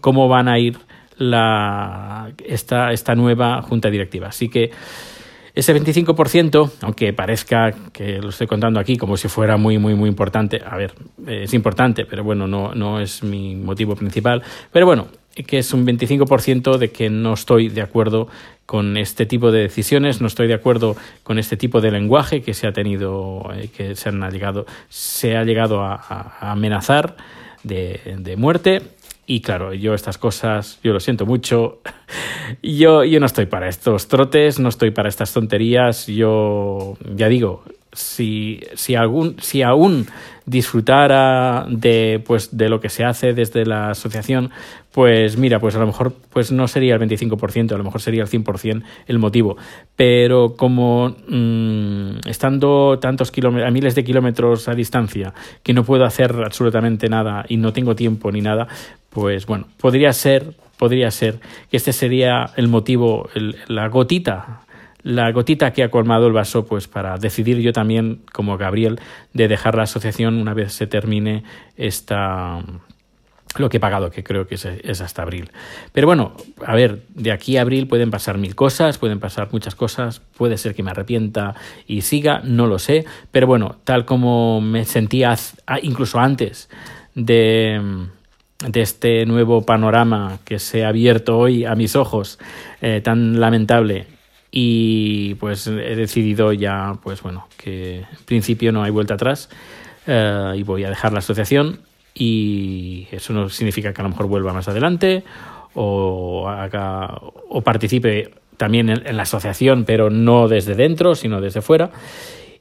cómo 0.00 0.28
van 0.28 0.48
a 0.48 0.60
ir 0.60 0.78
la, 1.18 2.30
esta, 2.44 2.92
esta 2.92 3.16
nueva 3.16 3.62
junta 3.62 3.90
directiva. 3.90 4.28
Así 4.28 4.48
que 4.48 4.70
ese 5.56 5.74
25%, 5.74 6.70
aunque 6.82 7.12
parezca 7.12 7.72
que 7.92 8.20
lo 8.20 8.28
estoy 8.28 8.46
contando 8.46 8.78
aquí 8.78 8.96
como 8.96 9.16
si 9.16 9.26
fuera 9.26 9.56
muy, 9.56 9.78
muy, 9.78 9.94
muy 9.96 10.08
importante, 10.08 10.62
a 10.64 10.76
ver, 10.76 10.94
es 11.26 11.52
importante, 11.52 12.04
pero 12.04 12.22
bueno, 12.22 12.46
no, 12.46 12.74
no 12.74 13.00
es 13.00 13.24
mi 13.24 13.56
motivo 13.56 13.96
principal. 13.96 14.42
Pero 14.70 14.86
bueno, 14.86 15.08
que 15.44 15.58
es 15.58 15.72
un 15.72 15.86
25% 15.86 16.78
de 16.78 16.90
que 16.90 17.10
no 17.10 17.34
estoy 17.34 17.68
de 17.68 17.82
acuerdo 17.82 18.28
con 18.64 18.96
este 18.96 19.26
tipo 19.26 19.52
de 19.52 19.60
decisiones, 19.60 20.20
no 20.20 20.26
estoy 20.26 20.48
de 20.48 20.54
acuerdo 20.54 20.96
con 21.22 21.38
este 21.38 21.56
tipo 21.56 21.80
de 21.80 21.90
lenguaje 21.90 22.42
que 22.42 22.54
se 22.54 22.66
ha 22.66 22.72
tenido, 22.72 23.48
eh, 23.54 23.68
que 23.74 23.94
se, 23.94 24.08
han 24.08 24.20
llegado, 24.30 24.66
se 24.88 25.36
ha 25.36 25.44
llegado 25.44 25.82
a, 25.82 26.36
amenazar 26.40 27.16
de, 27.62 28.34
muerte. 28.36 28.82
Y 29.28 29.40
claro, 29.40 29.74
yo 29.74 29.94
estas 29.94 30.18
cosas, 30.18 30.78
yo 30.82 30.92
lo 30.92 31.00
siento 31.00 31.26
mucho. 31.26 31.80
Yo, 32.62 33.02
yo 33.02 33.18
no 33.18 33.26
estoy 33.26 33.46
para 33.46 33.68
estos 33.68 34.06
trotes, 34.06 34.60
no 34.60 34.68
estoy 34.68 34.92
para 34.92 35.08
estas 35.08 35.32
tonterías. 35.32 36.06
Yo, 36.06 36.96
ya 37.16 37.28
digo, 37.28 37.64
si, 37.96 38.60
si, 38.74 38.94
algún, 38.94 39.36
si 39.40 39.62
aún 39.62 40.06
disfrutara 40.44 41.66
de, 41.68 42.22
pues, 42.24 42.56
de 42.56 42.68
lo 42.68 42.80
que 42.80 42.88
se 42.88 43.04
hace 43.04 43.32
desde 43.32 43.66
la 43.66 43.90
asociación, 43.90 44.50
pues 44.92 45.36
mira, 45.36 45.60
pues 45.60 45.74
a 45.74 45.78
lo 45.78 45.86
mejor 45.86 46.14
pues 46.30 46.52
no 46.52 46.68
sería 46.68 46.94
el 46.94 47.00
25%, 47.00 47.72
a 47.72 47.76
lo 47.76 47.84
mejor 47.84 48.00
sería 48.00 48.22
el 48.22 48.28
100% 48.28 48.82
el 49.06 49.18
motivo. 49.18 49.56
Pero 49.94 50.54
como 50.56 51.16
mm, 51.28 52.26
estando 52.26 52.98
tantos 52.98 53.30
kilómetros, 53.30 53.68
a 53.68 53.70
miles 53.70 53.94
de 53.94 54.04
kilómetros 54.04 54.68
a 54.68 54.74
distancia, 54.74 55.34
que 55.62 55.74
no 55.74 55.84
puedo 55.84 56.04
hacer 56.04 56.34
absolutamente 56.44 57.08
nada 57.08 57.44
y 57.48 57.56
no 57.56 57.72
tengo 57.72 57.94
tiempo 57.94 58.32
ni 58.32 58.40
nada, 58.40 58.68
pues 59.10 59.46
bueno, 59.46 59.66
podría 59.78 60.12
ser, 60.12 60.54
podría 60.78 61.10
ser 61.10 61.40
que 61.70 61.76
este 61.76 61.92
sería 61.92 62.50
el 62.56 62.68
motivo, 62.68 63.28
la 63.66 63.88
gotita 63.88 64.65
la 65.06 65.30
gotita 65.30 65.72
que 65.72 65.84
ha 65.84 65.88
colmado 65.88 66.26
el 66.26 66.32
vaso 66.32 66.66
pues 66.66 66.88
para 66.88 67.16
decidir 67.16 67.60
yo 67.60 67.72
también 67.72 68.22
como 68.32 68.58
Gabriel 68.58 68.98
de 69.32 69.46
dejar 69.46 69.76
la 69.76 69.84
asociación 69.84 70.34
una 70.34 70.52
vez 70.52 70.72
se 70.72 70.88
termine 70.88 71.44
esta 71.76 72.60
lo 73.56 73.68
que 73.70 73.76
he 73.76 73.80
pagado, 73.80 74.10
que 74.10 74.24
creo 74.24 74.46
que 74.48 74.56
es, 74.56 75.00
hasta 75.00 75.22
abril. 75.22 75.50
Pero 75.92 76.08
bueno, 76.08 76.34
a 76.66 76.74
ver, 76.74 77.04
de 77.14 77.30
aquí 77.30 77.56
a 77.56 77.62
abril 77.62 77.86
pueden 77.86 78.10
pasar 78.10 78.36
mil 78.36 78.54
cosas, 78.56 78.98
pueden 78.98 79.20
pasar 79.20 79.48
muchas 79.52 79.76
cosas, 79.76 80.20
puede 80.36 80.58
ser 80.58 80.74
que 80.74 80.82
me 80.82 80.90
arrepienta 80.90 81.54
y 81.86 82.02
siga, 82.02 82.42
no 82.44 82.66
lo 82.66 82.78
sé, 82.78 83.06
pero 83.30 83.46
bueno, 83.46 83.76
tal 83.84 84.04
como 84.04 84.60
me 84.60 84.84
sentía 84.84 85.36
incluso 85.82 86.18
antes 86.18 86.68
de, 87.14 87.80
de 88.58 88.80
este 88.82 89.24
nuevo 89.24 89.62
panorama 89.62 90.40
que 90.44 90.58
se 90.58 90.84
ha 90.84 90.88
abierto 90.88 91.38
hoy 91.38 91.64
a 91.64 91.76
mis 91.76 91.96
ojos, 91.96 92.38
eh, 92.82 93.00
tan 93.02 93.40
lamentable, 93.40 94.15
y 94.50 95.34
pues 95.34 95.66
he 95.66 95.96
decidido 95.96 96.52
ya, 96.52 96.94
pues 97.02 97.22
bueno, 97.22 97.48
que 97.56 97.98
en 97.98 98.24
principio 98.24 98.72
no 98.72 98.82
hay 98.82 98.90
vuelta 98.90 99.14
atrás 99.14 99.48
eh, 100.06 100.54
y 100.56 100.62
voy 100.62 100.84
a 100.84 100.88
dejar 100.88 101.12
la 101.12 101.18
asociación 101.18 101.80
y 102.14 103.08
eso 103.10 103.32
no 103.32 103.48
significa 103.48 103.92
que 103.92 104.00
a 104.00 104.04
lo 104.04 104.10
mejor 104.10 104.26
vuelva 104.26 104.52
más 104.52 104.68
adelante 104.68 105.24
o 105.74 106.48
haga 106.48 107.18
o 107.48 107.60
participe 107.62 108.32
también 108.56 108.88
en 108.88 109.16
la 109.16 109.24
asociación, 109.24 109.84
pero 109.84 110.08
no 110.08 110.48
desde 110.48 110.74
dentro, 110.74 111.14
sino 111.14 111.40
desde 111.40 111.60
fuera. 111.60 111.90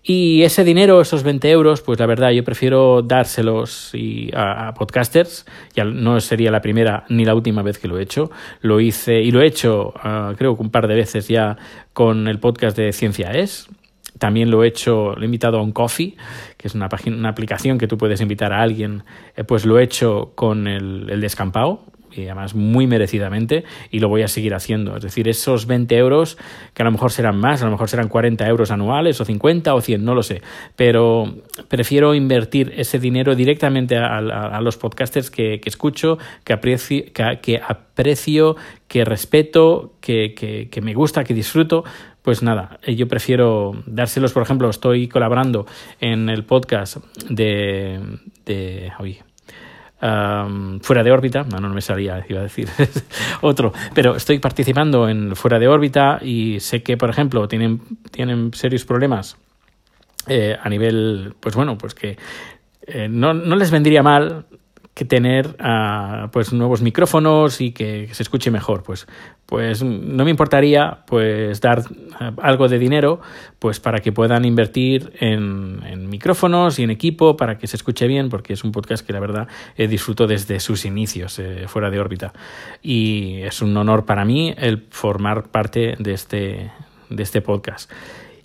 Y 0.07 0.43
ese 0.43 0.63
dinero, 0.63 1.01
esos 1.01 1.23
20 1.23 1.49
euros, 1.49 1.81
pues 1.81 1.99
la 1.99 2.05
verdad 2.05 2.29
yo 2.29 2.43
prefiero 2.43 3.01
dárselos 3.01 3.91
a, 4.35 4.71
podcasters. 4.75 5.47
Ya 5.73 5.83
no 5.83 6.21
sería 6.21 6.51
la 6.51 6.61
primera 6.61 7.05
ni 7.09 7.25
la 7.25 7.33
última 7.33 7.63
vez 7.63 7.79
que 7.79 7.87
lo 7.87 7.97
he 7.97 8.03
hecho. 8.03 8.29
Lo 8.61 8.79
hice 8.79 9.21
y 9.21 9.31
lo 9.31 9.41
he 9.41 9.47
hecho 9.47 9.95
ah, 9.95 10.33
creo 10.37 10.55
que 10.55 10.61
un 10.61 10.69
par 10.69 10.87
de 10.87 10.93
veces 10.93 11.27
ya 11.27 11.57
con 11.93 12.27
el 12.27 12.39
podcast 12.39 12.77
de 12.77 12.93
Ciencia 12.93 13.31
Es. 13.31 13.67
También 14.19 14.51
lo 14.51 14.63
he 14.63 14.67
hecho, 14.67 15.15
lo 15.15 15.23
he 15.23 15.25
invitado 15.25 15.57
a 15.57 15.63
un 15.63 15.71
coffee, 15.71 16.15
que 16.57 16.67
es 16.67 16.75
una, 16.75 16.87
página, 16.87 17.17
una 17.17 17.29
aplicación 17.29 17.79
que 17.79 17.87
tú 17.87 17.97
puedes 17.97 18.21
invitar 18.21 18.53
a 18.53 18.61
alguien. 18.61 19.03
Eh, 19.35 19.43
pues 19.43 19.65
lo 19.65 19.79
he 19.79 19.83
hecho 19.83 20.33
con 20.35 20.67
el, 20.67 21.09
el 21.09 21.19
descampado, 21.19 21.83
y 22.21 22.25
además 22.25 22.55
muy 22.55 22.87
merecidamente, 22.87 23.63
y 23.91 23.99
lo 23.99 24.09
voy 24.09 24.23
a 24.23 24.27
seguir 24.27 24.53
haciendo. 24.53 24.95
Es 24.97 25.03
decir, 25.03 25.27
esos 25.27 25.67
20 25.67 25.95
euros, 25.97 26.37
que 26.73 26.83
a 26.83 26.85
lo 26.85 26.91
mejor 26.91 27.11
serán 27.11 27.37
más, 27.37 27.61
a 27.61 27.65
lo 27.65 27.71
mejor 27.71 27.89
serán 27.89 28.07
40 28.07 28.47
euros 28.47 28.71
anuales, 28.71 29.19
o 29.21 29.25
50 29.25 29.73
o 29.73 29.81
100, 29.81 30.03
no 30.03 30.15
lo 30.15 30.23
sé, 30.23 30.41
pero 30.75 31.35
prefiero 31.67 32.15
invertir 32.15 32.73
ese 32.75 32.99
dinero 32.99 33.35
directamente 33.35 33.97
a, 33.97 34.59
los 34.61 34.77
podcasters 34.77 35.29
que, 35.29 35.61
escucho, 35.65 36.17
que 36.43 36.53
aprecio, 36.53 37.03
que, 37.13 37.61
aprecio, 37.61 38.55
que 38.87 39.05
respeto, 39.05 39.93
que, 40.01 40.33
que 40.71 40.81
me 40.81 40.93
gusta, 40.93 41.23
que 41.23 41.33
disfruto, 41.33 41.83
pues 42.25 42.41
nada, 42.41 42.79
yo 42.87 43.07
prefiero 43.07 43.83
dárselos, 43.85 44.33
por 44.33 44.41
ejemplo, 44.41 44.67
estoy 44.67 45.07
colaborando 45.07 45.67
en 46.01 46.27
el 46.27 46.43
podcast 46.43 46.97
de, 47.29 47.99
de 48.45 48.91
fuera 49.99 51.03
de 51.03 51.11
órbita, 51.11 51.43
no, 51.43 51.59
no 51.59 51.69
me 51.69 51.81
salía, 51.81 52.23
iba 52.27 52.39
a 52.39 52.43
decir. 52.43 52.69
Otro, 53.41 53.73
pero 53.93 54.15
estoy 54.15 54.39
participando 54.39 55.07
en 55.09 55.35
fuera 55.35 55.57
de 55.59 55.67
órbita 55.67 56.19
y 56.21 56.59
sé 56.59 56.83
que, 56.83 56.97
por 56.97 57.09
ejemplo, 57.09 57.47
tienen, 57.47 57.81
tienen 58.11 58.53
serios 58.53 58.85
problemas 58.85 59.37
eh, 60.27 60.55
a 60.61 60.69
nivel, 60.69 61.33
pues 61.39 61.55
bueno, 61.55 61.77
pues 61.77 61.93
que 61.93 62.17
eh, 62.87 63.07
no, 63.09 63.33
no 63.33 63.55
les 63.55 63.71
vendría 63.71 64.03
mal 64.03 64.45
que 64.95 65.03
tener 65.03 65.57
uh, 65.59 66.29
pues 66.31 66.53
nuevos 66.53 66.81
micrófonos 66.81 67.59
y 67.59 67.73
que, 67.73 68.07
se 68.13 68.23
escuche 68.23 68.49
mejor 68.49 68.81
pues 68.81 69.07
pues 69.45 69.83
no 69.83 70.23
me 70.23 70.31
importaría 70.31 70.99
pues 71.05 71.59
dar 71.59 71.83
ah, 72.17 72.31
algo 72.41 72.69
de 72.69 72.79
dinero 72.79 73.19
pues 73.59 73.81
para 73.81 73.99
que 73.99 74.13
puedan 74.13 74.45
invertir 74.45 75.11
en, 75.19 76.09
micrófonos 76.09 76.79
y 76.79 76.83
en 76.83 76.91
equipo 76.91 77.35
para 77.35 77.57
que 77.57 77.67
se 77.67 77.75
escuche 77.75 78.07
bien 78.07 78.29
porque 78.29 78.53
es 78.53 78.63
un 78.63 78.71
podcast 78.71 79.05
que 79.05 79.11
la 79.11 79.19
verdad 79.19 79.47
eh, 79.75 79.87
disfruto 79.87 80.27
desde 80.27 80.61
sus 80.61 80.85
inicios 80.85 81.39
eh, 81.39 81.65
fuera 81.67 81.89
de 81.89 81.99
órbita. 81.99 82.31
Y 82.81 83.41
es 83.41 83.61
un 83.61 83.75
honor 83.75 84.05
para 84.05 84.23
mí 84.23 84.53
el 84.57 84.85
formar 84.91 85.49
parte 85.49 85.95
de 85.99 86.13
este 86.13 86.71
de 87.09 87.23
este 87.23 87.41
podcast 87.41 87.91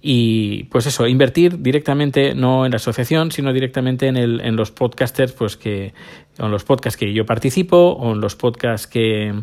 y 0.03 0.65
pues 0.65 0.87
eso, 0.87 1.07
invertir 1.07 1.61
directamente 1.61 2.35
no 2.35 2.65
en 2.65 2.73
la 2.73 2.77
asociación, 2.77 3.33
sino 3.33 3.53
directamente 3.53 4.07
en, 4.07 4.17
el, 4.17 4.41
en 4.41 4.57
los 4.57 4.71
podcasters 4.71 5.33
pues 5.33 5.57
que 5.57 5.93
en 6.39 6.51
los 6.51 6.65
podcasts 6.65 6.99
que 6.99 7.13
yo 7.13 7.27
participo 7.27 7.77
o 7.77 8.13
en 8.13 8.21
los 8.21 8.35
podcasts 8.35 8.87
que, 8.87 9.43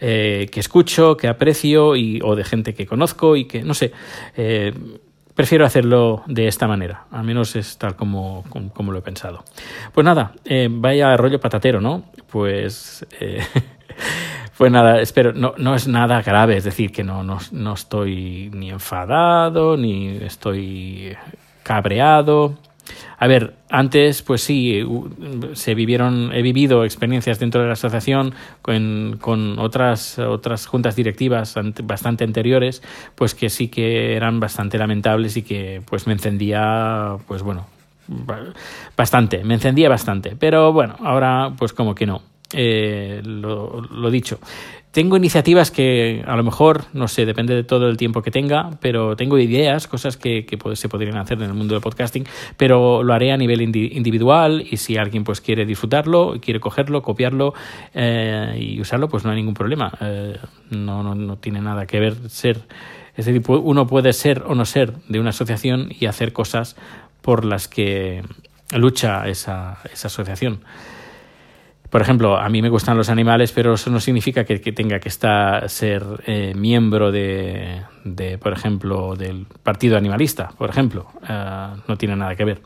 eh, 0.00 0.48
que 0.52 0.60
escucho, 0.60 1.16
que 1.16 1.26
aprecio 1.26 1.96
y, 1.96 2.20
o 2.22 2.36
de 2.36 2.44
gente 2.44 2.74
que 2.74 2.86
conozco 2.86 3.36
y 3.36 3.46
que 3.46 3.62
no 3.62 3.74
sé. 3.74 3.92
Eh, 4.36 4.72
prefiero 5.34 5.66
hacerlo 5.66 6.22
de 6.26 6.46
esta 6.46 6.66
manera, 6.66 7.06
al 7.10 7.24
menos 7.24 7.56
es 7.56 7.76
tal 7.76 7.96
como, 7.96 8.44
como, 8.72 8.92
lo 8.92 9.00
he 9.00 9.02
pensado. 9.02 9.44
Pues 9.92 10.04
nada, 10.04 10.32
eh, 10.44 10.68
vaya 10.70 11.16
rollo 11.16 11.40
patatero, 11.40 11.80
¿no? 11.80 12.04
Pues 12.30 13.04
Pues 14.56 14.72
nada, 14.72 15.02
espero, 15.02 15.34
no, 15.34 15.52
no 15.58 15.74
es 15.74 15.86
nada 15.86 16.22
grave, 16.22 16.56
es 16.56 16.64
decir, 16.64 16.90
que 16.90 17.04
no, 17.04 17.22
no, 17.22 17.38
no 17.52 17.74
estoy 17.74 18.50
ni 18.54 18.70
enfadado, 18.70 19.76
ni 19.76 20.16
estoy 20.16 21.14
cabreado. 21.62 22.56
A 23.18 23.26
ver, 23.26 23.54
antes, 23.68 24.22
pues 24.22 24.42
sí, 24.42 24.82
se 25.52 25.74
vivieron, 25.74 26.32
he 26.32 26.40
vivido 26.40 26.84
experiencias 26.84 27.38
dentro 27.38 27.60
de 27.60 27.66
la 27.66 27.74
asociación 27.74 28.34
con, 28.62 29.18
con, 29.20 29.58
otras, 29.58 30.18
otras 30.18 30.66
juntas 30.66 30.96
directivas 30.96 31.54
bastante 31.82 32.24
anteriores, 32.24 32.82
pues 33.14 33.34
que 33.34 33.50
sí 33.50 33.68
que 33.68 34.14
eran 34.16 34.40
bastante 34.40 34.78
lamentables 34.78 35.36
y 35.36 35.42
que 35.42 35.82
pues 35.84 36.06
me 36.06 36.12
encendía, 36.12 37.16
pues 37.26 37.42
bueno, 37.42 37.66
bastante, 38.96 39.44
me 39.44 39.54
encendía 39.54 39.88
bastante. 39.88 40.36
Pero 40.38 40.72
bueno, 40.72 40.96
ahora 41.00 41.52
pues 41.58 41.72
como 41.72 41.94
que 41.94 42.06
no 42.06 42.22
eh, 42.52 43.22
lo, 43.24 44.10
dicho. 44.10 44.38
Tengo 44.92 45.16
iniciativas 45.16 45.70
que 45.70 46.24
a 46.26 46.36
lo 46.36 46.42
mejor, 46.42 46.84
no 46.94 47.06
sé, 47.06 47.26
depende 47.26 47.54
de 47.54 47.64
todo 47.64 47.88
el 47.88 47.98
tiempo 47.98 48.22
que 48.22 48.30
tenga, 48.30 48.70
pero 48.80 49.14
tengo 49.14 49.38
ideas, 49.38 49.86
cosas 49.88 50.16
que, 50.16 50.46
que 50.46 50.58
se 50.74 50.88
podrían 50.88 51.18
hacer 51.18 51.36
en 51.38 51.44
el 51.44 51.54
mundo 51.54 51.74
del 51.74 51.82
podcasting, 51.82 52.24
pero 52.56 53.02
lo 53.02 53.12
haré 53.12 53.30
a 53.30 53.36
nivel 53.36 53.60
individual 53.60 54.64
y 54.70 54.78
si 54.78 54.96
alguien 54.96 55.22
pues 55.22 55.42
quiere 55.42 55.66
disfrutarlo, 55.66 56.36
quiere 56.40 56.60
cogerlo, 56.60 57.02
copiarlo 57.02 57.52
eh, 57.92 58.56
y 58.58 58.80
usarlo, 58.80 59.08
pues 59.10 59.24
no 59.24 59.30
hay 59.30 59.36
ningún 59.36 59.54
problema. 59.54 59.92
Eh, 60.00 60.38
no, 60.70 61.02
no, 61.02 61.14
no 61.14 61.36
tiene 61.36 61.60
nada 61.60 61.86
que 61.86 62.00
ver 62.00 62.30
ser, 62.30 62.62
es 63.16 63.26
decir, 63.26 63.42
uno 63.48 63.86
puede 63.86 64.14
ser 64.14 64.44
o 64.46 64.54
no 64.54 64.64
ser 64.64 64.94
de 65.08 65.20
una 65.20 65.30
asociación 65.30 65.90
y 65.98 66.06
hacer 66.06 66.32
cosas 66.32 66.74
por 67.20 67.44
las 67.44 67.68
que 67.68 68.22
lucha 68.74 69.28
esa, 69.28 69.78
esa 69.92 70.08
asociación. 70.08 70.60
Por 71.90 72.02
ejemplo, 72.02 72.36
a 72.36 72.48
mí 72.48 72.62
me 72.62 72.68
gustan 72.68 72.96
los 72.96 73.08
animales, 73.08 73.52
pero 73.52 73.74
eso 73.74 73.90
no 73.90 74.00
significa 74.00 74.44
que, 74.44 74.58
tenga 74.58 74.98
que 74.98 75.08
estar 75.08 75.68
ser 75.68 76.02
eh, 76.26 76.52
miembro 76.54 77.12
de, 77.12 77.82
de, 78.04 78.38
por 78.38 78.52
ejemplo, 78.52 79.14
del 79.16 79.46
partido 79.62 79.96
animalista, 79.96 80.48
por 80.56 80.70
ejemplo. 80.70 81.06
Eh, 81.28 81.68
no 81.86 81.96
tiene 81.96 82.16
nada 82.16 82.34
que 82.34 82.44
ver. 82.44 82.60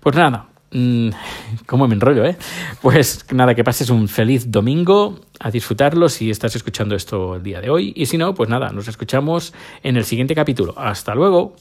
Pues 0.00 0.16
nada, 0.16 0.46
mm, 0.70 1.08
¿cómo 1.66 1.86
me 1.86 1.94
enrollo, 1.94 2.24
eh? 2.24 2.36
Pues 2.80 3.26
nada, 3.32 3.54
que 3.54 3.64
pases 3.64 3.90
un 3.90 4.08
feliz 4.08 4.50
domingo, 4.50 5.20
a 5.40 5.50
disfrutarlo 5.50 6.08
si 6.08 6.30
estás 6.30 6.56
escuchando 6.56 6.94
esto 6.94 7.36
el 7.36 7.42
día 7.42 7.60
de 7.60 7.70
hoy. 7.70 7.92
Y 7.94 8.06
si 8.06 8.16
no, 8.18 8.34
pues 8.34 8.48
nada, 8.48 8.70
nos 8.70 8.88
escuchamos 8.88 9.52
en 9.82 9.96
el 9.96 10.04
siguiente 10.04 10.34
capítulo. 10.34 10.74
Hasta 10.76 11.14
luego. 11.14 11.56